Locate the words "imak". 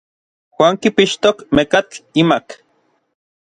2.21-2.47